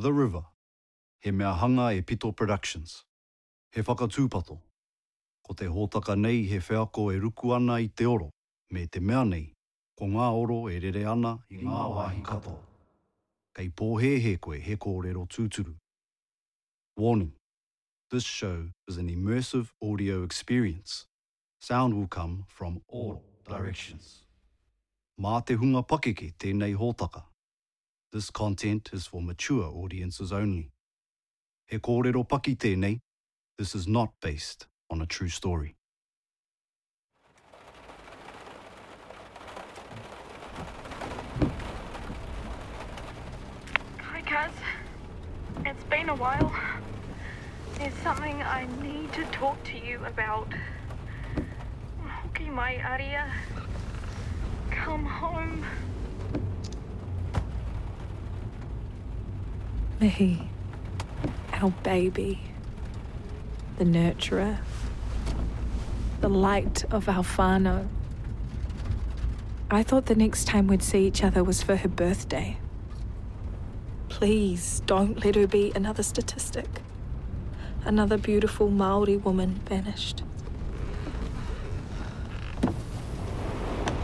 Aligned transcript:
The 0.00 0.10
River, 0.14 0.44
he 1.20 1.30
mea 1.30 1.52
hanga 1.52 1.92
e 1.92 2.00
Pito 2.00 2.34
Productions. 2.34 3.04
He 3.70 3.82
whakatūpato. 3.82 4.58
Ko 5.46 5.54
te 5.54 5.66
hōtaka 5.66 6.16
nei 6.16 6.44
he 6.44 6.58
whiako 6.58 7.12
e 7.12 7.18
ruku 7.20 7.54
ana 7.54 7.74
i 7.74 7.88
te 7.88 8.06
oro, 8.06 8.30
me 8.70 8.86
te 8.86 8.98
mea 8.98 9.24
nei, 9.24 9.52
ko 9.98 10.06
ngā 10.06 10.30
oro 10.32 10.68
e 10.70 10.78
rere 10.80 11.04
ana 11.04 11.34
i 11.50 11.60
ngā 11.60 11.82
wāhi 11.92 12.24
kato. 12.24 12.56
Kei 13.54 13.68
pōhehe 13.68 14.40
koe 14.40 14.56
he 14.58 14.76
kōrero 14.76 15.26
tūturu. 15.28 15.76
Warning. 16.96 17.34
This 18.10 18.24
show 18.24 18.70
is 18.88 18.96
an 18.96 19.10
immersive 19.10 19.68
audio 19.82 20.22
experience. 20.22 21.04
Sound 21.60 21.92
will 21.92 22.08
come 22.08 22.46
from 22.48 22.80
all 22.88 23.22
directions. 23.44 24.24
Mā 25.20 25.44
te 25.44 25.56
hunga 25.56 25.84
pakeke 25.86 26.32
tēnei 26.38 26.74
hōtaka. 26.74 27.29
This 28.12 28.28
content 28.28 28.90
is 28.92 29.06
for 29.06 29.22
mature 29.22 29.62
audiences 29.64 30.32
only. 30.32 30.72
He 31.68 31.78
kōrero 31.78 32.26
paki 32.28 32.56
tēnei, 32.56 32.98
this 33.56 33.72
is 33.76 33.86
not 33.86 34.08
based 34.20 34.66
on 34.90 35.00
a 35.00 35.06
true 35.06 35.28
story. 35.28 35.76
Hi, 44.00 44.22
Kaz. 44.22 44.50
It's 45.64 45.84
been 45.84 46.08
a 46.08 46.14
while. 46.16 46.52
There's 47.78 47.94
something 48.02 48.42
I 48.42 48.66
need 48.82 49.12
to 49.12 49.24
talk 49.26 49.62
to 49.66 49.78
you 49.78 50.04
about. 50.04 50.52
Hoki 52.04 52.50
mai 52.50 52.82
aria. 52.82 53.30
Come 54.72 55.04
home. 55.06 55.64
Mihi, 60.00 60.48
our 61.52 61.72
baby, 61.82 62.40
the 63.76 63.84
nurturer, 63.84 64.56
the 66.22 66.28
light 66.30 66.84
of 66.90 67.04
whānau. 67.04 67.86
I 69.70 69.82
thought 69.82 70.06
the 70.06 70.14
next 70.14 70.46
time 70.46 70.68
we'd 70.68 70.82
see 70.82 71.06
each 71.06 71.22
other 71.22 71.44
was 71.44 71.62
for 71.62 71.76
her 71.76 71.88
birthday. 71.88 72.56
Please 74.08 74.80
don't 74.86 75.22
let 75.22 75.34
her 75.34 75.46
be 75.46 75.70
another 75.74 76.02
statistic. 76.02 76.80
Another 77.84 78.16
beautiful 78.16 78.70
Maori 78.70 79.18
woman 79.18 79.60
vanished. 79.66 80.22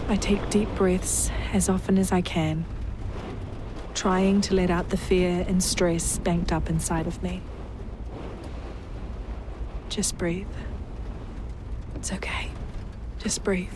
I 0.09 0.17
take 0.17 0.51
deep 0.51 0.69
breaths 0.75 1.31
as 1.55 1.71
often 1.71 1.97
as 1.97 2.13
I 2.13 2.21
can, 2.21 2.67
trying 4.07 4.41
to 4.41 4.55
let 4.55 4.71
out 4.71 4.91
the 4.91 4.97
fear 4.97 5.45
and 5.49 5.61
stress 5.61 6.19
banked 6.19 6.53
up 6.53 6.71
inside 6.71 7.09
of 7.09 7.21
me. 7.25 7.43
Just 9.89 10.17
breathe. 10.17 10.47
It's 11.97 12.13
okay. 12.13 12.53
Just 13.19 13.43
breathe. 13.43 13.67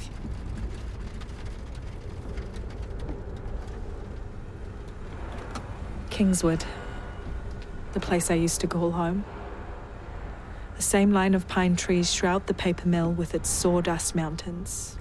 Kingswood, 6.10 6.64
the 7.92 7.98
place 7.98 8.30
I 8.30 8.34
used 8.34 8.60
to 8.60 8.68
call 8.68 8.92
home. 8.92 9.24
The 10.76 10.82
same 10.82 11.10
line 11.10 11.34
of 11.34 11.48
pine 11.48 11.74
trees 11.74 12.14
shroud 12.14 12.46
the 12.46 12.54
paper 12.54 12.86
mill 12.86 13.10
with 13.10 13.34
its 13.34 13.50
sawdust 13.50 14.14
mountains. 14.14 14.96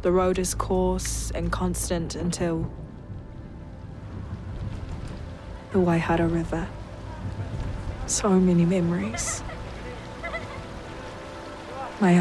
The 0.00 0.10
road 0.10 0.38
is 0.38 0.54
coarse 0.54 1.30
and 1.32 1.52
constant 1.52 2.14
until 2.14 2.72
the 5.78 5.84
Waihara 5.84 6.32
River. 6.32 6.68
So 8.06 8.30
many 8.40 8.64
memories. 8.64 9.42
My 12.00 12.14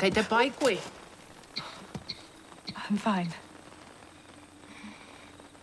Te 0.00 0.22
pai 0.22 0.48
koe. 0.48 0.78
I'm 2.88 2.96
fine. 2.96 3.28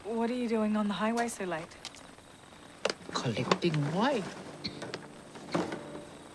What 0.04 0.30
are 0.30 0.36
you 0.36 0.48
doing 0.48 0.78
on 0.78 0.88
the 0.88 0.94
highway 0.94 1.28
so 1.28 1.46
late? 1.46 1.76
Collecting 3.16 3.74
wai. 3.96 4.22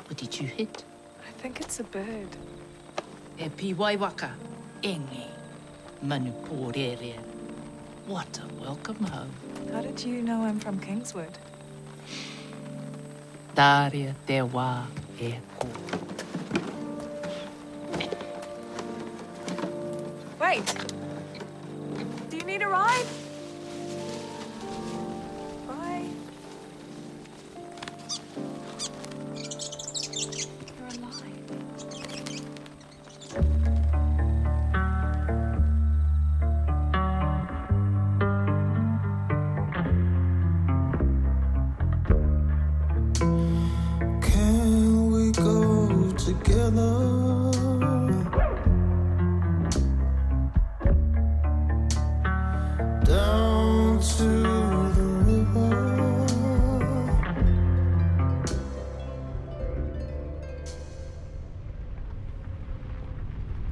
What 0.09 0.17
did 0.17 0.41
you 0.41 0.49
hit? 0.49 0.83
I 1.29 1.31
think 1.41 1.61
it's 1.61 1.79
a 1.79 1.85
bird. 1.85 2.37
E 3.39 3.49
pi 3.49 3.73
wai 3.73 3.95
waka. 3.95 4.33
Enge. 4.83 5.29
Manu 6.03 6.33
pōrere. 6.49 7.15
What 8.07 8.41
a 8.41 8.61
welcome 8.61 9.05
home. 9.05 9.31
How 9.73 9.81
did 9.81 10.03
you 10.05 10.23
know 10.23 10.43
I'm 10.43 10.59
from 10.59 10.81
Kingswood? 10.81 11.39
Daria 13.55 14.17
te 14.27 14.41
wā 14.41 14.87
e. 15.21 15.37
Do 20.55 22.37
you 22.37 22.45
need 22.45 22.61
a 22.61 22.69
ride? 22.69 23.07
Bye. 25.67 26.11
You're 29.35 30.89
alive. 30.89 31.62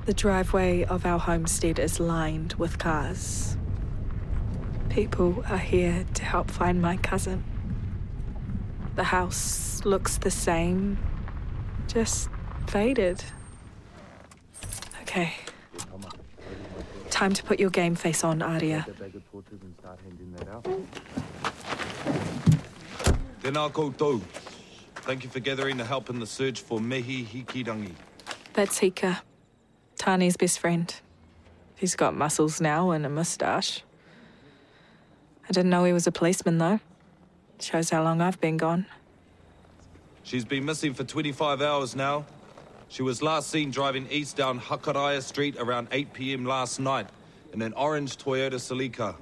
The 0.07 0.15
driveway 0.15 0.85
of 0.85 1.07
our 1.07 1.19
homestead 1.19 1.79
is 1.79 2.01
lined 2.01 2.55
with 2.55 2.79
cars. 2.79 3.57
People 4.89 5.45
are 5.49 5.59
here 5.59 6.05
to 6.15 6.25
help 6.25 6.51
find 6.51 6.81
my 6.83 6.97
cousin. 6.97 7.45
The 8.97 9.05
house 9.05 9.85
looks 9.85 10.19
the 10.19 10.31
same, 10.31 10.99
just 11.87 12.29
faded. 12.67 13.23
Okay. 15.03 15.35
Time 17.11 17.33
to 17.35 17.43
put 17.43 17.61
your 17.61 17.71
game 17.71 17.95
face 17.95 18.25
on, 18.25 18.43
Aria. 18.43 18.87
Tēnā 23.43 23.71
koutou. 23.73 24.21
Thank 24.97 25.25
you 25.25 25.31
for 25.31 25.41
gathering 25.41 25.77
the 25.77 25.85
help 25.85 26.11
in 26.11 26.19
the 26.21 26.27
search 26.27 26.61
for 26.61 26.81
Mihi 26.81 27.25
Hikirangi. 27.25 27.93
That's 28.53 28.79
Hika, 28.81 29.21
Tani's 30.01 30.39
best 30.39 30.59
friend. 30.59 30.95
He's 31.77 31.95
got 31.95 32.17
muscles 32.17 32.59
now 32.59 32.91
and 32.91 33.05
a 33.05 33.11
moustache. 33.11 33.83
I 35.47 35.53
didn't 35.53 35.69
know 35.69 35.85
he 35.85 35.93
was 35.93 36.07
a 36.07 36.11
policeman, 36.11 36.57
though. 36.57 36.81
Shows 37.61 37.91
how 37.91 38.03
long 38.03 38.23
I've 38.23 38.41
been 38.41 38.57
gone. 38.57 38.87
She's 40.23 40.47
been 40.47 40.65
missing 40.65 40.95
for 40.95 41.05
25 41.05 41.61
hours 41.61 41.95
now. 41.95 42.25
She 42.89 43.03
was 43.03 43.21
last 43.21 43.51
seen 43.51 43.71
driving 43.71 44.09
east 44.11 44.39
down 44.39 44.59
Hakaraya 44.59 45.21
Street 45.21 45.57
around 45.59 45.89
8 45.93 46.15
p.m. 46.15 46.47
last 46.47 46.81
night 46.81 47.11
in 47.53 47.61
an 47.61 47.75
orange 47.75 48.17
Toyota 48.17 48.55
Celica. 48.55 49.17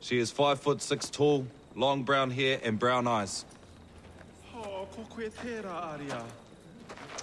She 0.00 0.18
is 0.18 0.32
five 0.32 0.58
foot 0.58 0.82
six 0.82 1.08
tall, 1.08 1.46
long 1.76 2.02
brown 2.02 2.32
hair 2.32 2.58
and 2.64 2.80
brown 2.80 3.06
eyes. 3.06 3.44
Oh, 4.56 4.88
ko 4.90 5.06
koe 5.08 5.30
tērā, 5.30 5.94
Aria. 5.94 6.24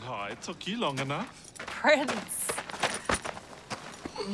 Oh, 0.08 0.28
it 0.32 0.42
took 0.42 0.66
you 0.66 0.80
long 0.80 1.00
enough. 1.00 1.43
Prince. 1.58 2.48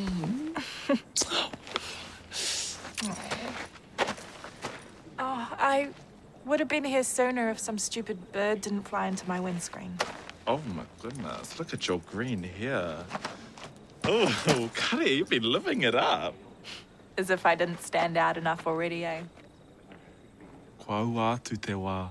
oh, 5.19 5.50
I 5.57 5.89
would 6.45 6.60
have 6.60 6.69
been 6.69 6.83
here 6.83 7.04
sooner 7.04 7.50
if 7.50 7.60
some 7.60 7.77
stupid 7.77 8.31
bird 8.31 8.62
didn't 8.62 8.83
fly 8.83 9.07
into 9.07 9.27
my 9.27 9.39
windscreen. 9.39 9.98
Oh 10.48 10.62
my 10.75 10.83
goodness, 11.01 11.60
look 11.60 11.74
at 11.74 11.88
your 11.88 12.00
green 12.12 12.44
hair. 12.44 13.04
Oh, 14.06 14.69
Kari, 14.75 15.13
you've 15.13 15.30
been 15.30 15.44
living 15.44 15.83
it 15.83 15.95
up. 15.95 16.33
As 17.18 17.30
if 17.30 17.45
I 17.45 17.56
didn't 17.56 17.81
stand 17.81 18.18
out 18.18 18.38
enough 18.38 18.66
already, 18.66 19.06
eh? 19.06 19.21
Kua 20.80 21.04
ua 21.06 21.38
atu 21.38 21.60
te 21.62 21.74
wā. 21.74 22.10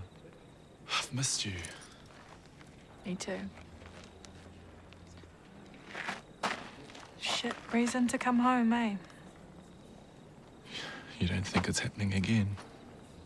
I've 0.89 1.13
missed 1.13 1.45
you. 1.47 1.53
Me 3.05 3.15
too. 3.15 3.41
Shit 7.41 7.55
reason 7.73 8.09
to 8.09 8.19
come 8.19 8.41
home, 8.41 8.73
eh? 8.73 8.97
You 11.21 11.29
don't 11.29 11.47
think 11.47 11.69
it's 11.69 11.79
happening 11.79 12.15
again? 12.15 12.49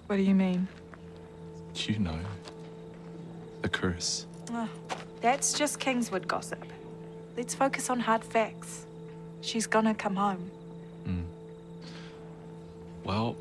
What 0.06 0.17
do 0.17 0.23
you 0.23 0.35
mean? 0.35 0.69
You 1.75 1.99
know. 1.99 2.19
The 3.62 3.70
curse. 3.70 4.26
Oh, 4.50 4.69
that's 5.23 5.55
just 5.55 5.81
Kingswood 5.81 6.29
gossip. 6.29 6.62
Let's 7.38 7.55
focus 7.55 7.88
on 7.88 8.00
hard 8.00 8.23
facts. 8.23 8.85
She's 9.41 9.67
gonna 9.67 9.94
come 9.94 10.17
home. 10.17 10.50
Well, 13.05 13.35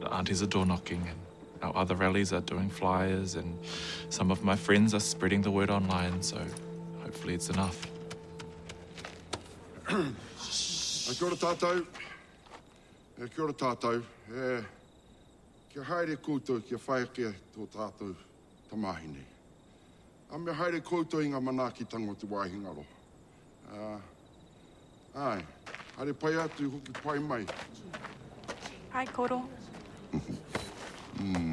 the 0.00 0.12
aunties 0.12 0.42
are 0.42 0.46
door 0.46 0.66
knocking, 0.66 1.06
and 1.08 1.18
our 1.62 1.76
other 1.76 1.94
rallies 1.94 2.32
are 2.32 2.40
doing 2.40 2.70
flyers, 2.70 3.36
and 3.36 3.56
some 4.10 4.32
of 4.32 4.42
my 4.42 4.56
friends 4.56 4.94
are 4.94 5.00
spreading 5.00 5.42
the 5.42 5.52
word 5.52 5.70
online, 5.70 6.22
so 6.22 6.44
hopefully 7.04 7.34
it's 7.34 7.50
enough. 7.50 7.86
Ai, 9.92 11.14
kia 11.18 11.26
ora 11.26 11.36
tātou. 11.36 11.82
E 13.20 13.26
kia 13.28 13.42
ora 13.44 13.52
tātou. 13.52 13.98
E, 14.32 14.52
kia 15.72 15.84
haere 15.84 16.16
koutou 16.16 16.62
kia 16.64 16.78
whaekia 16.80 17.32
tō 17.52 17.66
tātou 17.74 18.14
tamahi 18.70 19.10
nei. 19.10 19.26
A 20.32 20.38
me 20.40 20.54
haere 20.56 20.80
koutou 20.80 21.20
i 21.20 21.28
ngā 21.28 21.42
manaki 21.44 21.84
tango 21.84 22.14
te 22.16 22.26
wāhingaro. 22.30 22.84
Uh, 23.68 23.98
ai, 25.26 25.44
haere 25.98 26.14
pai 26.16 26.32
atu 26.40 26.70
hoki 26.72 26.92
pai 27.02 27.18
mai. 27.18 27.42
Hi, 28.94 29.04
Koro. 29.06 29.42
You 31.20 31.52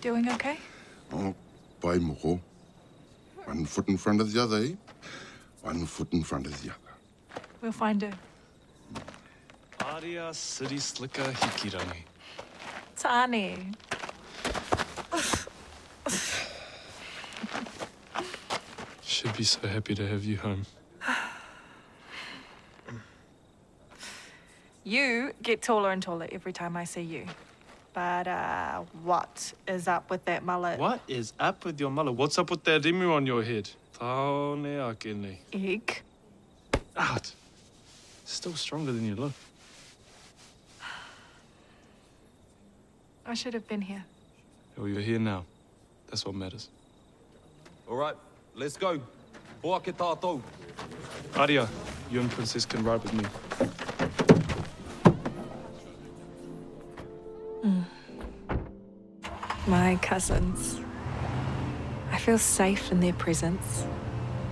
doing 0.00 0.28
okay? 0.34 0.58
Oh, 1.12 1.34
pai 1.80 1.96
moko. 1.98 2.38
One 3.46 3.64
foot 3.64 3.88
in 3.88 3.96
front 3.96 4.20
of 4.20 4.30
the 4.30 4.42
other, 4.42 4.62
eh? 4.64 4.87
One 5.62 5.86
foot 5.86 6.12
in 6.12 6.22
front 6.22 6.46
of 6.46 6.62
the 6.62 6.70
other. 6.70 7.42
We'll 7.60 7.72
find 7.72 8.02
her. 8.02 8.12
Aria 9.84 10.32
City 10.32 10.78
Slicker 10.78 11.22
Hikirangi. 11.22 12.02
Tani. 12.96 13.72
Should 19.02 19.36
be 19.36 19.44
so 19.44 19.66
happy 19.66 19.94
to 19.94 20.06
have 20.06 20.24
you 20.24 20.36
home. 20.36 20.64
You 24.84 25.32
get 25.42 25.60
taller 25.60 25.90
and 25.90 26.02
taller 26.02 26.28
every 26.32 26.52
time 26.52 26.76
I 26.76 26.84
see 26.84 27.02
you. 27.02 27.26
But, 27.92 28.28
uh, 28.28 28.84
what 29.02 29.52
is 29.66 29.88
up 29.88 30.08
with 30.08 30.24
that 30.26 30.44
mullet? 30.44 30.78
What 30.78 31.00
is 31.08 31.32
up 31.40 31.64
with 31.64 31.80
your 31.80 31.90
mullet? 31.90 32.14
What's 32.14 32.38
up 32.38 32.50
with 32.50 32.64
that 32.64 32.86
emu 32.86 33.12
on 33.12 33.26
your 33.26 33.42
head? 33.42 33.68
Taone 33.98 34.90
ake 34.90 35.14
nei. 35.14 35.38
Egg? 35.52 36.02
Out. 36.96 37.32
Still 38.24 38.54
stronger 38.54 38.92
than 38.92 39.04
you 39.04 39.16
look. 39.16 39.32
I 43.26 43.34
should 43.34 43.54
have 43.54 43.68
been 43.68 43.80
here. 43.80 44.04
Well, 44.76 44.88
you're 44.88 45.02
here 45.02 45.18
now. 45.18 45.44
That's 46.08 46.24
what 46.24 46.34
matters. 46.34 46.68
All 47.88 47.96
right, 47.96 48.14
let's 48.54 48.76
go. 48.76 49.00
Hoa 49.62 49.80
ke 49.80 49.92
tātou. 49.92 50.40
Aria, 51.36 51.68
you 52.10 52.20
and 52.20 52.30
Princess 52.30 52.64
can 52.64 52.84
ride 52.84 53.02
with 53.02 53.12
me. 53.12 53.24
Mm. 57.64 57.84
My 59.66 59.96
cousins. 59.96 60.80
Feel 62.28 62.36
safe 62.36 62.92
in 62.92 63.00
their 63.00 63.14
presence. 63.14 63.86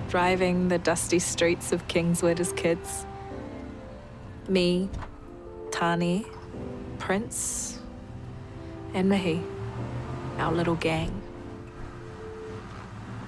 Driving 0.08 0.68
the 0.68 0.78
dusty 0.78 1.18
streets 1.18 1.72
of 1.72 1.86
Kingswood 1.88 2.40
as 2.40 2.50
kids. 2.54 3.04
Me, 4.48 4.88
Tani, 5.70 6.24
Prince, 6.98 7.78
and 8.94 9.10
Mihi, 9.10 9.42
our 10.38 10.52
little 10.52 10.76
gang. 10.76 11.20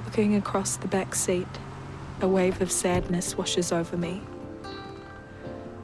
Looking 0.07 0.37
across 0.37 0.79
the 0.79 0.89
back 0.89 1.15
seat, 1.15 1.47
a 2.23 2.27
wave 2.27 2.63
of 2.63 2.73
sadness 2.73 3.37
washes 3.37 3.71
over 3.71 3.99
me. 3.99 4.23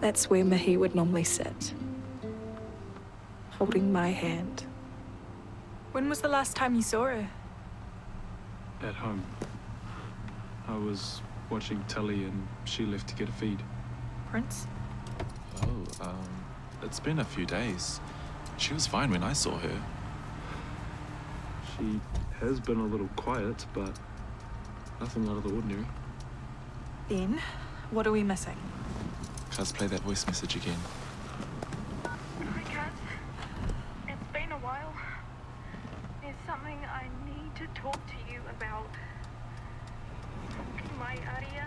That's 0.00 0.30
where 0.30 0.42
Mihi 0.42 0.78
would 0.78 0.94
normally 0.94 1.24
sit, 1.24 1.74
holding 3.50 3.92
my 3.92 4.08
hand. 4.08 4.64
When 5.92 6.08
was 6.08 6.22
the 6.22 6.28
last 6.28 6.56
time 6.56 6.74
you 6.74 6.80
saw 6.80 7.04
her? 7.04 7.28
At 8.84 8.94
home. 8.94 9.24
I 10.68 10.76
was 10.76 11.22
watching 11.48 11.82
telly 11.88 12.24
and 12.24 12.46
she 12.66 12.84
left 12.84 13.08
to 13.08 13.14
get 13.14 13.30
a 13.30 13.32
feed. 13.32 13.62
Prince? 14.30 14.66
Oh, 15.62 16.04
um, 16.04 16.28
it's 16.82 17.00
been 17.00 17.18
a 17.20 17.24
few 17.24 17.46
days. 17.46 17.98
She 18.58 18.74
was 18.74 18.86
fine 18.86 19.10
when 19.10 19.22
I 19.22 19.32
saw 19.32 19.56
her. 19.56 19.82
She 21.78 21.98
has 22.40 22.60
been 22.60 22.78
a 22.78 22.84
little 22.84 23.08
quiet, 23.16 23.64
but 23.72 23.98
nothing 25.00 25.26
out 25.30 25.38
of 25.38 25.44
the 25.44 25.54
ordinary. 25.54 25.86
Then, 27.08 27.40
what 27.90 28.06
are 28.06 28.12
we 28.12 28.22
missing? 28.22 28.56
Let's 29.56 29.72
play 29.72 29.86
that 29.86 30.00
voice 30.00 30.26
message 30.26 30.56
again. 30.56 30.78
Hi, 32.04 32.62
Kat. 32.64 32.92
It's 34.08 34.32
been 34.34 34.52
a 34.52 34.58
while. 34.58 34.94
There's 36.20 36.36
something 36.46 36.78
I 36.84 37.08
need 37.24 37.54
to 37.56 37.80
talk 37.80 38.06
to 38.08 38.12
you 38.18 38.23
about. 38.56 38.88
My 40.98 41.16
Aria. 41.36 41.66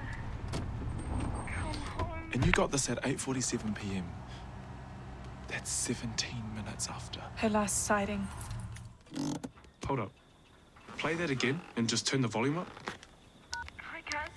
Come 1.53 1.73
home. 1.97 2.31
And 2.33 2.45
you 2.45 2.51
got 2.51 2.71
this 2.71 2.89
at 2.89 3.01
8:47 3.03 3.75
p.m. 3.75 4.05
That's 5.47 5.71
17 5.71 6.29
minutes 6.55 6.87
after. 6.87 7.21
Her 7.35 7.49
last 7.49 7.85
sighting. 7.85 8.27
Hold 9.85 9.99
up. 10.01 10.11
Play 10.97 11.13
that 11.15 11.29
again 11.29 11.61
and 11.77 11.87
just 11.87 12.05
turn 12.07 12.21
the 12.21 12.27
volume 12.27 12.57
up. 12.57 12.67
Hi, 13.81 14.01
Kat. 14.05 14.29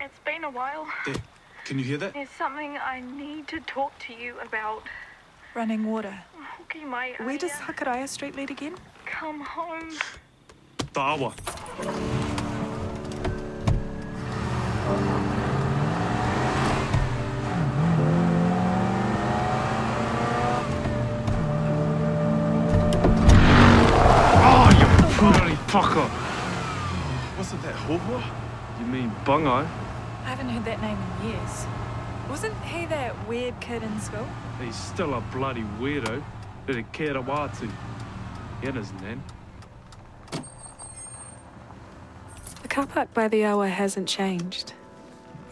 It's 0.00 0.18
been 0.24 0.44
a 0.44 0.50
while. 0.50 0.86
There. 1.06 1.14
Can 1.64 1.78
you 1.78 1.84
hear 1.84 1.98
that? 1.98 2.12
There's 2.14 2.30
something 2.30 2.76
I 2.78 3.00
need 3.00 3.46
to 3.48 3.60
talk 3.60 3.96
to 4.06 4.12
you 4.12 4.34
about. 4.40 4.82
Running 5.54 5.84
water. 5.86 6.14
Hoki 6.58 6.84
mai 6.84 7.14
Where 7.18 7.38
does 7.38 7.52
Aria. 7.52 7.66
Hakaraya 7.66 8.08
Street 8.08 8.34
lead 8.34 8.50
again? 8.50 8.74
Come 9.04 9.40
home. 9.40 9.90
Tawa. 10.92 11.32
Oh, 24.44 24.68
you 24.78 24.86
bloody 25.18 25.56
fucker! 25.66 26.08
Wasn't 27.38 27.62
that 27.62 27.74
Hohua? 27.74 28.22
You 28.78 28.86
mean 28.86 29.10
Bungo? 29.24 29.50
I 29.50 29.64
haven't 30.24 30.50
heard 30.50 30.64
that 30.66 30.82
name 30.82 30.98
in 31.22 31.30
years. 31.30 31.66
Wasn't 32.28 32.54
he 32.64 32.84
that 32.86 33.26
weird 33.26 33.58
kid 33.60 33.82
in 33.82 34.00
school? 34.00 34.26
He's 34.60 34.76
still 34.76 35.14
a 35.14 35.20
bloody 35.32 35.64
weirdo. 35.80 36.22
Bit 36.66 36.76
of 36.76 36.92
Kerawatu. 36.92 37.70
He 38.60 38.66
and 38.68 38.76
his 38.76 38.92
nan. 39.00 39.22
The 42.61 42.61
car 42.72 42.86
park 42.86 43.12
by 43.12 43.28
the 43.28 43.44
awa 43.44 43.68
hasn't 43.68 44.08
changed. 44.08 44.72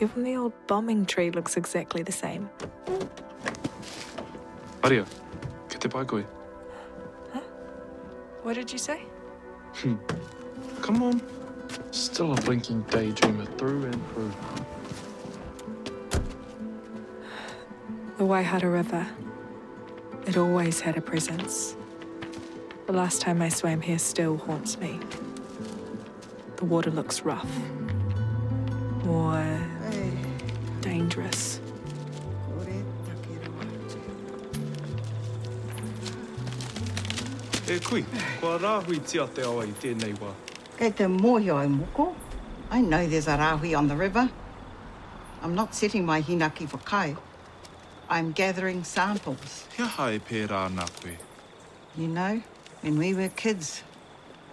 Even 0.00 0.24
the 0.24 0.36
old 0.36 0.54
bombing 0.66 1.04
tree 1.04 1.30
looks 1.30 1.58
exactly 1.58 2.02
the 2.02 2.10
same. 2.10 2.48
Aria, 4.82 5.04
que 5.68 5.78
te 5.78 5.86
pai 5.86 6.06
koe? 6.06 6.24
What 8.42 8.54
did 8.54 8.72
you 8.72 8.78
say? 8.78 9.02
Ka 9.74 9.94
come 10.80 11.02
on. 11.02 11.20
Still 11.90 12.32
a 12.32 12.40
blinking 12.40 12.84
daydreamer 12.84 13.46
through 13.58 13.84
and 13.84 14.00
through. 14.14 14.32
The 18.16 18.24
Waihara 18.24 18.72
River. 18.72 19.06
It 20.26 20.38
always 20.38 20.80
had 20.80 20.96
a 20.96 21.02
presence. 21.02 21.76
The 22.86 22.94
last 22.94 23.20
time 23.20 23.42
I 23.42 23.50
swam 23.50 23.82
here 23.82 23.98
still 23.98 24.38
haunts 24.38 24.78
me. 24.78 24.98
The 26.60 26.66
water 26.66 26.90
looks 26.90 27.22
rough. 27.22 27.50
More 29.04 29.58
dangerous. 30.82 31.58
E 37.66 37.78
kui, 37.80 38.04
kua 38.40 38.58
rāhui 38.58 39.00
tia 39.06 39.26
te 39.28 39.42
awa 39.48 39.64
i 39.64 39.72
tēnei 39.80 40.12
wā. 40.20 40.34
Kei 40.76 40.92
te 40.92 41.08
mōhio 41.08 41.56
ai 41.56 41.66
moko. 41.68 42.12
I 42.70 42.82
know 42.82 43.06
there's 43.06 43.28
a 43.28 43.38
rahui 43.38 43.74
on 43.78 43.88
the 43.88 43.96
river. 43.96 44.28
I'm 45.40 45.54
not 45.54 45.74
setting 45.74 46.04
my 46.04 46.20
hinaki 46.20 46.68
for 46.68 46.78
kai. 46.78 47.16
I'm 48.10 48.32
gathering 48.32 48.84
samples. 48.84 49.64
Kia 49.74 49.86
hae 49.86 50.18
pērā 50.18 50.68
nā 50.76 50.88
koe. 51.00 51.16
You 51.96 52.08
know, 52.08 52.42
when 52.82 52.98
we 52.98 53.14
were 53.14 53.28
kids, 53.28 53.82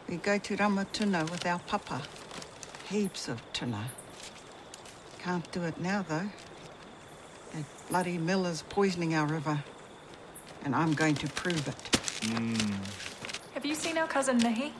we 0.09 0.17
go 0.17 0.37
to 0.37 0.55
Ramatuna 0.57 1.29
with 1.29 1.45
our 1.45 1.59
papa. 1.59 2.01
Heaps 2.89 3.27
of 3.27 3.41
tuna. 3.53 3.85
Can't 5.19 5.49
do 5.51 5.63
it 5.63 5.79
now, 5.79 6.05
though. 6.07 6.29
That 7.53 7.63
bloody 7.89 8.17
mill 8.17 8.45
is 8.45 8.61
poisoning 8.69 9.15
our 9.15 9.25
river. 9.27 9.61
And 10.63 10.73
I'm 10.75 10.93
going 10.93 11.15
to 11.15 11.27
prove 11.27 11.67
it. 11.67 11.75
Have 13.53 13.65
you 13.65 13.75
seen 13.75 13.97
our 13.97 14.07
cousin 14.07 14.37
Mihi? 14.37 14.71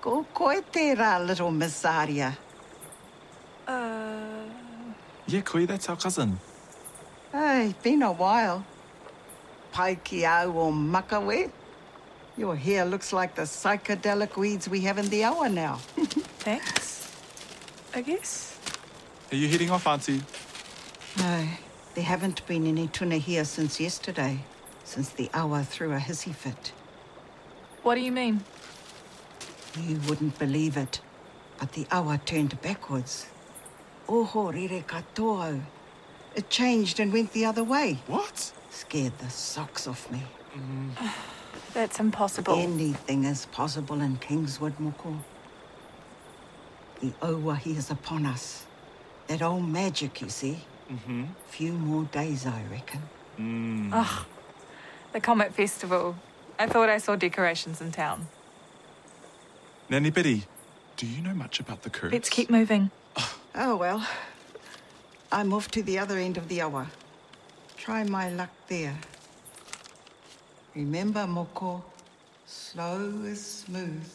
Ko 0.00 0.26
koe 0.34 0.60
tērā, 0.72 1.26
little 1.26 1.50
Miss 1.50 1.84
Aria. 1.84 2.36
Uh, 3.66 4.44
Yeah, 5.26 5.40
koe, 5.40 5.64
that's 5.64 5.88
our 5.88 5.96
cousin. 5.96 6.38
Hey, 7.32 7.74
been 7.82 8.02
a 8.02 8.12
while. 8.12 8.64
Pai 9.72 9.96
ki 10.04 10.26
au 10.26 10.52
o 10.58 10.70
makawe. 10.72 11.50
Your 12.36 12.56
hair 12.56 12.84
looks 12.84 13.12
like 13.12 13.36
the 13.36 13.42
psychedelic 13.42 14.36
weeds 14.36 14.68
we 14.68 14.80
have 14.80 14.98
in 14.98 15.08
the 15.08 15.24
awa 15.24 15.48
now. 15.48 15.76
thanks. 16.40 17.12
I 17.94 18.00
guess. 18.02 18.58
Are 19.30 19.36
you 19.36 19.46
heading 19.48 19.70
off, 19.70 19.86
Auntie? 19.86 20.20
no, 21.18 21.46
there 21.94 22.04
haven't 22.04 22.44
been 22.48 22.66
any 22.66 22.88
tuna 22.88 23.18
here 23.18 23.44
since 23.44 23.78
yesterday, 23.78 24.40
since 24.82 25.10
the 25.10 25.30
awa 25.32 25.62
threw 25.62 25.92
a 25.92 25.98
hissy 25.98 26.34
fit. 26.34 26.72
What 27.84 27.94
do 27.94 28.00
you 28.00 28.10
mean? 28.10 28.42
You 29.80 30.00
wouldn't 30.08 30.36
believe 30.38 30.76
it, 30.76 31.00
but 31.58 31.72
the 31.72 31.86
awa 31.92 32.20
turned 32.24 32.60
backwards. 32.62 33.26
Oho 34.08 34.50
rere 34.50 34.82
katoa. 34.82 35.60
It 36.34 36.50
changed 36.50 36.98
and 36.98 37.12
went 37.12 37.32
the 37.32 37.44
other 37.44 37.62
way. 37.62 37.98
What? 38.08 38.52
Scared 38.70 39.16
the 39.18 39.30
socks 39.30 39.86
off 39.86 40.10
me. 40.10 40.22
Ah. 40.98 41.16
That's 41.74 41.98
impossible. 41.98 42.54
Anything 42.54 43.24
is 43.24 43.46
possible 43.46 44.00
in 44.00 44.16
Kingswood, 44.18 44.78
Moko. 44.78 45.18
The 47.00 47.12
Owahi 47.20 47.76
is 47.76 47.90
upon 47.90 48.24
us. 48.26 48.64
That 49.26 49.42
old 49.42 49.68
magic, 49.68 50.20
you 50.20 50.28
see. 50.28 50.58
Mm-hmm. 50.90 51.24
Few 51.48 51.72
more 51.72 52.04
days, 52.04 52.46
I 52.46 52.62
reckon. 52.70 53.02
Mm. 53.38 53.90
Ugh. 53.92 54.24
The 55.12 55.20
Comet 55.20 55.52
Festival. 55.52 56.14
I 56.58 56.68
thought 56.68 56.88
I 56.88 56.98
saw 56.98 57.16
decorations 57.16 57.80
in 57.80 57.90
town. 57.90 58.28
Nanny 59.90 60.10
Biddy, 60.10 60.44
do 60.96 61.06
you 61.06 61.20
know 61.22 61.34
much 61.34 61.58
about 61.58 61.82
the 61.82 61.90
curse? 61.90 62.12
Let's 62.12 62.30
keep 62.30 62.50
moving. 62.50 62.90
Oh, 63.56 63.76
well. 63.76 64.04
I'm 65.30 65.52
off 65.52 65.70
to 65.70 65.82
the 65.84 65.96
other 65.96 66.18
end 66.18 66.36
of 66.36 66.48
the 66.48 66.60
awa. 66.60 66.88
Try 67.76 68.02
my 68.02 68.28
luck 68.28 68.50
there. 68.66 68.98
Remember, 70.74 71.20
Moko, 71.20 71.82
slow 72.46 73.22
is 73.24 73.40
smooth, 73.40 74.10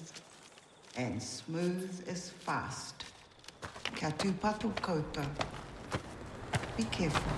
and 0.98 1.24
smooth 1.24 2.04
is 2.06 2.32
fast. 2.32 3.06
Kia 3.96 4.12
tūpatu 4.12 4.74
koutou. 4.82 5.26
Be 6.76 6.84
careful. 6.84 7.32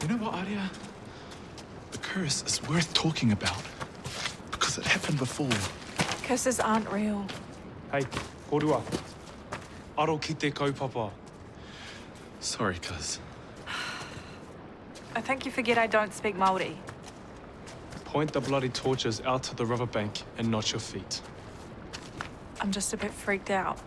You 0.00 0.08
know 0.08 0.16
what, 0.16 0.34
Aria? 0.34 0.70
The 1.90 1.98
curse 1.98 2.42
is 2.44 2.66
worth 2.66 2.94
talking 2.94 3.32
about. 3.32 3.62
Because 4.50 4.78
it 4.78 4.86
happened 4.86 5.18
before. 5.18 5.50
Curses 6.22 6.60
aren't 6.60 6.90
real. 6.90 7.26
Hei, 7.90 8.06
korua. 8.50 8.82
Aro 9.98 10.18
ki 10.18 10.32
te 10.32 10.50
kaupapa. 10.50 11.10
Sorry, 12.42 12.76
cuz. 12.82 13.20
I 15.14 15.20
think 15.20 15.46
you 15.46 15.52
forget 15.52 15.78
I 15.78 15.86
don't 15.86 16.12
speak 16.12 16.36
Māori. 16.36 16.74
Point 18.04 18.32
the 18.32 18.40
bloody 18.40 18.68
torches 18.68 19.20
out 19.24 19.44
to 19.44 19.54
the 19.54 19.64
riverbank 19.64 20.22
and 20.38 20.50
not 20.50 20.72
your 20.72 20.80
feet. 20.80 21.20
I'm 22.60 22.72
just 22.72 22.92
a 22.92 22.96
bit 22.96 23.12
freaked 23.12 23.50
out. 23.50 23.78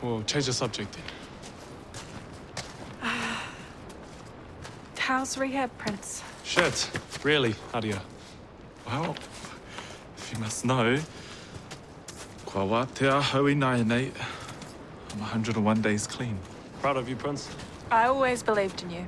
Well, 0.00 0.22
change 0.22 0.46
the 0.46 0.52
subject 0.52 0.96
then. 3.02 3.10
How's 4.98 5.36
rehab, 5.36 5.76
Prince? 5.76 6.22
Shit, 6.44 6.88
really, 7.24 7.56
Aria? 7.72 8.00
Well, 8.86 9.16
if 10.16 10.32
you 10.32 10.38
must 10.38 10.64
know, 10.64 10.98
kua 12.46 12.62
wā 12.62 12.86
te 12.94 13.06
ahau 13.06 13.56
nai 13.56 13.82
nei, 13.82 14.12
I'm 15.14 15.20
101 15.20 15.80
days 15.80 16.08
clean. 16.08 16.36
Proud 16.80 16.96
of 16.96 17.08
you, 17.08 17.14
Prince. 17.14 17.48
I 17.88 18.06
always 18.06 18.42
believed 18.42 18.82
in 18.82 18.90
you. 18.90 19.06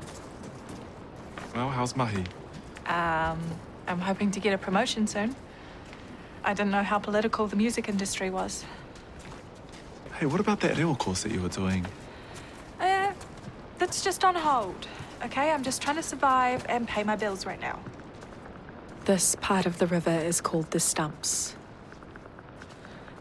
Well, 1.52 1.68
how's 1.68 1.96
Mahi? 1.96 2.24
Um, 2.86 3.40
I'm 3.88 3.98
hoping 3.98 4.30
to 4.30 4.38
get 4.38 4.54
a 4.54 4.58
promotion 4.58 5.08
soon. 5.08 5.34
I 6.44 6.54
didn't 6.54 6.70
know 6.70 6.84
how 6.84 7.00
political 7.00 7.48
the 7.48 7.56
music 7.56 7.88
industry 7.88 8.30
was. 8.30 8.64
Hey, 10.20 10.26
what 10.26 10.38
about 10.38 10.60
that 10.60 10.78
reo 10.78 10.94
course 10.94 11.24
that 11.24 11.32
you 11.32 11.42
were 11.42 11.48
doing? 11.48 11.84
Eh, 12.78 13.12
that's 13.78 14.04
just 14.04 14.24
on 14.24 14.36
hold. 14.36 14.86
Okay, 15.24 15.50
I'm 15.50 15.64
just 15.64 15.82
trying 15.82 15.96
to 15.96 16.04
survive 16.04 16.64
and 16.68 16.86
pay 16.86 17.02
my 17.02 17.16
bills 17.16 17.44
right 17.44 17.60
now. 17.60 17.80
This 19.06 19.34
part 19.40 19.66
of 19.66 19.78
the 19.78 19.88
river 19.88 20.16
is 20.16 20.40
called 20.40 20.70
the 20.70 20.78
Stumps. 20.78 21.56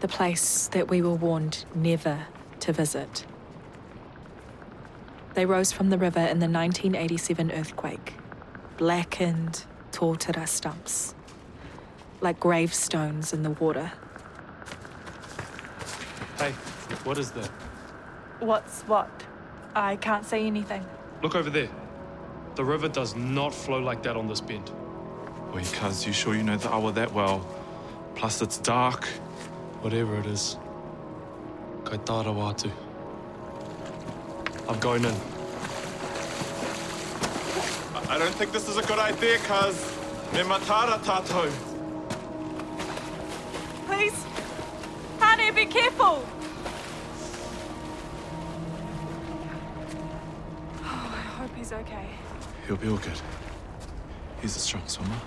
The 0.02 0.08
place 0.08 0.68
that 0.68 0.88
we 0.88 1.02
were 1.02 1.16
warned 1.16 1.66
never 1.74 2.28
to 2.66 2.74
visit. 2.74 3.26
They 5.36 5.46
rose 5.46 5.72
from 5.72 5.92
the 5.92 6.00
river 6.00 6.20
in 6.20 6.40
the 6.40 6.50
1987 6.50 7.52
earthquake. 7.52 8.16
Blackened, 8.78 9.66
tortura 9.92 10.48
stumps. 10.48 11.14
Like 12.22 12.40
gravestones 12.40 13.34
in 13.34 13.44
the 13.44 13.52
water. 13.52 13.92
Hey, 16.40 16.52
what 17.04 17.20
is 17.20 17.32
that? 17.32 17.50
What's 18.40 18.82
what? 18.84 19.12
I 19.76 19.96
can't 19.98 20.26
see 20.26 20.48
anything. 20.48 20.84
Look 21.22 21.36
over 21.36 21.52
there. 21.52 21.70
The 22.56 22.66
river 22.66 22.88
does 22.88 23.16
not 23.16 23.54
flow 23.54 23.80
like 23.80 24.02
that 24.04 24.18
on 24.18 24.28
this 24.28 24.42
bend. 24.42 24.72
Oi, 25.54 25.64
cuz, 25.74 26.08
you 26.08 26.14
sure 26.14 26.34
you 26.34 26.42
know 26.42 26.58
the 26.58 26.72
awa 26.72 26.92
that 26.94 27.14
well? 27.14 27.46
Plus, 28.16 28.42
it's 28.42 28.58
dark. 28.58 29.06
Whatever 29.84 30.18
it 30.18 30.26
is. 30.26 30.58
Kai 31.86 31.98
tāra 32.10 32.32
wātu. 32.34 32.72
I'm 34.68 34.80
going 34.80 35.06
in. 35.06 35.16
I 38.10 38.18
don't 38.18 38.34
think 38.34 38.52
this 38.52 38.68
is 38.68 38.78
a 38.78 38.82
good 38.82 38.98
idea, 38.98 39.38
cuz. 39.50 39.76
Me 40.34 40.42
matara 40.52 40.98
tātou. 41.10 41.52
Please, 43.86 44.26
honey, 45.20 45.52
be 45.52 45.66
careful. 45.66 46.26
Oh, 50.84 51.14
I 51.22 51.24
hope 51.38 51.56
he's 51.56 51.72
okay. 51.72 52.08
He'll 52.66 52.78
be 52.78 52.90
all 52.90 52.98
good. 52.98 53.22
He's 54.42 54.56
a 54.56 54.60
strong 54.60 54.88
swimmer. 54.88 55.20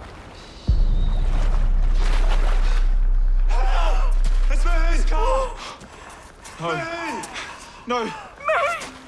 Help! 3.46 4.14
It's 4.50 4.64
Mihi's 4.64 5.04
car! 5.04 5.87
No. 6.60 6.74
No. 7.86 8.04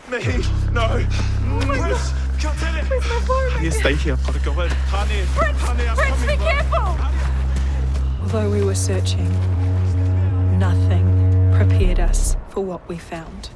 Me. 0.08 0.18
Me. 0.18 0.44
No. 0.72 1.04
Prince. 1.66 2.12
Can't 2.38 2.56
tell 2.58 2.74
it! 2.76 2.84
Where's 2.88 3.08
my 3.08 3.20
phone? 3.26 3.64
You 3.64 3.70
stay 3.72 3.94
here. 3.94 4.16
Gotta 4.24 4.38
go 4.40 4.52
in. 4.60 4.70
Honey. 4.70 5.22
Prince, 5.34 5.60
Honey, 5.60 5.88
I'm 5.88 5.96
Prince, 5.96 6.20
coming. 6.20 6.38
be 6.38 6.44
careful! 6.44 6.96
Although 8.22 8.50
we 8.50 8.62
were 8.62 8.74
searching, 8.74 9.28
nothing 10.58 11.52
prepared 11.54 11.98
us 11.98 12.36
for 12.50 12.64
what 12.64 12.88
we 12.88 12.96
found. 12.98 13.50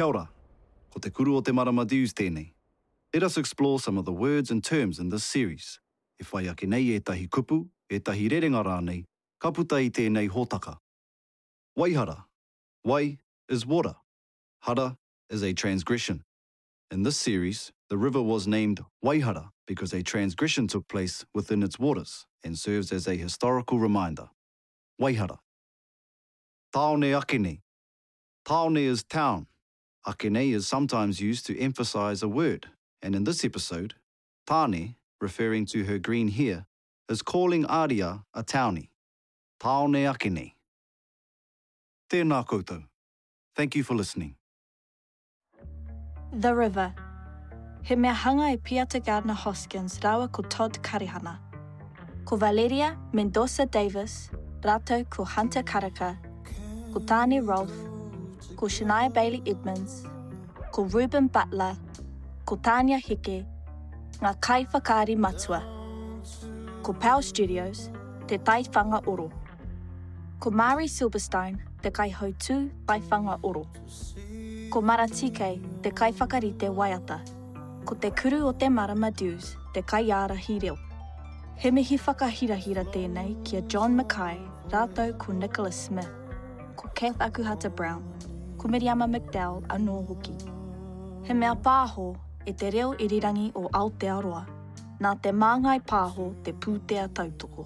Kia 0.00 0.06
ora, 0.06 0.30
ko 0.88 0.98
te 0.98 1.10
kuru 1.10 1.36
o 1.36 1.40
te 1.42 1.52
marama 1.52 1.84
Dews 1.84 2.14
tēnei. 2.14 2.54
Let 3.12 3.22
us 3.22 3.36
explore 3.36 3.78
some 3.78 3.98
of 3.98 4.06
the 4.06 4.12
words 4.12 4.50
and 4.50 4.64
terms 4.64 4.98
in 4.98 5.10
this 5.10 5.24
series. 5.24 5.78
E 6.18 6.24
whai 6.24 6.48
ake 6.48 6.66
nei 6.66 6.94
e 6.94 7.00
tahi 7.00 7.28
kupu, 7.28 7.68
e 7.90 7.98
tahi 7.98 8.30
rerenga 8.30 8.64
rānei, 8.64 9.04
ka 9.38 9.50
puta 9.50 9.76
i 9.76 9.90
tēnei 9.90 10.30
hōtaka. 10.30 10.78
Waihara. 11.78 12.24
Wai 12.82 13.18
is 13.50 13.66
water. 13.66 13.94
Hara 14.60 14.96
is 15.28 15.42
a 15.42 15.52
transgression. 15.52 16.24
In 16.90 17.02
this 17.02 17.18
series, 17.18 17.70
the 17.90 17.98
river 17.98 18.22
was 18.22 18.46
named 18.46 18.82
Waihara 19.04 19.50
because 19.66 19.92
a 19.92 20.02
transgression 20.02 20.66
took 20.66 20.88
place 20.88 21.26
within 21.34 21.62
its 21.62 21.78
waters 21.78 22.24
and 22.42 22.58
serves 22.58 22.90
as 22.90 23.06
a 23.06 23.16
historical 23.16 23.78
reminder. 23.78 24.30
Waihara. 24.98 25.40
Taone 26.74 27.12
akene. 27.20 27.60
Taone 28.46 28.78
is 28.78 29.04
town. 29.04 29.46
Akene 30.06 30.54
is 30.54 30.66
sometimes 30.66 31.20
used 31.20 31.46
to 31.46 31.58
emphasize 31.58 32.22
a 32.22 32.28
word, 32.28 32.68
and 33.02 33.14
in 33.14 33.24
this 33.24 33.44
episode, 33.44 33.94
Tane, 34.46 34.96
referring 35.20 35.66
to 35.66 35.84
her 35.84 35.98
green 35.98 36.28
hair, 36.28 36.66
is 37.08 37.22
calling 37.22 37.66
Aria 37.66 38.24
a 38.32 38.42
townie. 38.42 38.88
Taone 39.60 40.06
akene. 40.10 40.52
Tēnā 42.10 42.46
koutou. 42.46 42.84
Thank 43.54 43.76
you 43.76 43.82
for 43.82 43.94
listening. 43.94 44.36
The 46.32 46.54
River. 46.54 46.94
He 47.82 47.94
mea 47.96 48.14
hanga 48.14 48.52
e 48.52 48.56
Piata 48.56 49.04
Gardner 49.04 49.34
Hoskins 49.34 49.98
rawa 50.00 50.32
ko 50.32 50.42
Todd 50.42 50.78
Karihana. 50.82 51.38
Ko 52.24 52.36
Valeria 52.36 52.96
Mendoza 53.12 53.66
Davis, 53.66 54.30
rato 54.62 55.04
ko 55.10 55.24
Hunter 55.24 55.62
Karaka, 55.62 56.16
ko 56.92 57.00
Tani 57.00 57.40
Rolfe, 57.40 57.89
ko 58.56 58.66
Shania 58.66 59.12
Bailey 59.12 59.42
Edmonds, 59.46 60.06
ko 60.72 60.84
Ruben 60.84 61.28
Butler, 61.28 61.76
ko 62.44 62.56
Tanya 62.56 62.98
Hike, 62.98 63.46
ngā 64.20 64.34
kaiwhakaari 64.40 65.16
matua. 65.16 65.62
Ko 66.82 66.92
Pau 66.92 67.20
Studios, 67.22 67.90
te 68.26 68.38
taiwhanga 68.38 69.00
oro. 69.06 69.30
Ko 70.40 70.50
Mari 70.50 70.88
Silverstone, 70.88 71.60
te 71.82 71.90
kai 71.90 72.10
hautu 72.10 72.70
tai 72.86 73.00
oro. 73.42 73.66
Ko 74.70 74.80
Maratike, 74.82 75.60
te 75.82 75.90
kaiwhakarite 75.90 76.68
waiata. 76.68 77.20
Ko 77.84 77.94
te 77.94 78.10
kuru 78.10 78.46
o 78.46 78.52
te 78.52 78.68
marama 78.68 79.10
dues, 79.10 79.56
te 79.72 79.82
kai 79.82 80.10
ara 80.10 80.34
hi 80.34 80.58
reo. 80.58 80.76
He 81.56 81.70
mihi 81.70 81.98
whakahirahira 81.98 82.84
tēnei 82.92 83.36
kia 83.44 83.60
John 83.62 83.96
Mackay, 83.96 84.38
rātou 84.70 85.16
ko 85.18 85.32
Nicholas 85.32 85.86
Smith, 85.86 86.08
ko 86.76 86.88
Kath 86.94 87.18
Akuhata 87.18 87.68
Brown, 87.68 88.04
ko 88.60 88.68
Miriama 88.68 89.06
McDowell 89.08 89.64
anō 89.72 89.94
hoki. 90.08 90.34
He 91.24 91.34
mea 91.34 91.54
pāho 91.56 92.10
e 92.44 92.52
te 92.52 92.68
reo 92.70 92.90
irirangi 93.00 93.46
o 93.56 93.62
Aotearoa, 93.72 94.42
nā 95.00 95.12
te 95.24 95.32
māngai 95.32 95.78
pāho 95.80 96.26
te 96.44 96.52
pūtea 96.52 97.06
tautoko. 97.08 97.64